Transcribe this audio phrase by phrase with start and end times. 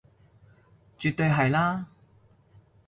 [0.97, 1.85] 絕對係啦